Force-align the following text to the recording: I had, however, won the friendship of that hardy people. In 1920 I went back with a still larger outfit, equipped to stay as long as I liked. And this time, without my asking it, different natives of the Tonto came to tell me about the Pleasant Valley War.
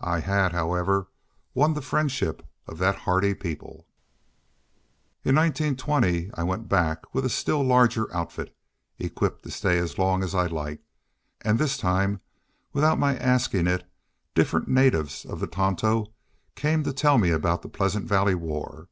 I 0.00 0.20
had, 0.20 0.52
however, 0.52 1.08
won 1.52 1.74
the 1.74 1.82
friendship 1.82 2.42
of 2.66 2.78
that 2.78 2.96
hardy 3.00 3.34
people. 3.34 3.86
In 5.26 5.34
1920 5.34 6.30
I 6.32 6.42
went 6.42 6.70
back 6.70 7.14
with 7.14 7.26
a 7.26 7.28
still 7.28 7.62
larger 7.62 8.10
outfit, 8.16 8.56
equipped 8.98 9.42
to 9.42 9.50
stay 9.50 9.76
as 9.76 9.98
long 9.98 10.22
as 10.22 10.34
I 10.34 10.46
liked. 10.46 10.86
And 11.42 11.58
this 11.58 11.76
time, 11.76 12.22
without 12.72 12.98
my 12.98 13.18
asking 13.18 13.66
it, 13.66 13.84
different 14.34 14.68
natives 14.68 15.26
of 15.26 15.38
the 15.38 15.46
Tonto 15.46 16.06
came 16.54 16.82
to 16.84 16.92
tell 16.94 17.18
me 17.18 17.28
about 17.28 17.60
the 17.60 17.68
Pleasant 17.68 18.06
Valley 18.06 18.34
War. 18.34 18.88